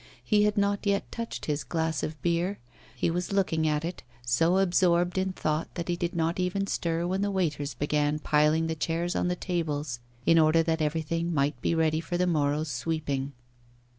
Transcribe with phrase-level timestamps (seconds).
[0.23, 2.57] He had not yet touched his glass of beer;
[2.95, 7.05] he was looking at it, so absorbed in thought that he did not even stir
[7.05, 11.61] when the waiters began piling the chairs on the tables, in order that everything might
[11.61, 13.33] be ready for the morrow's sweeping.